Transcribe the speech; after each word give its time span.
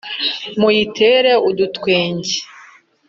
muyitere 0.59 1.31
udutwenge 1.49 2.35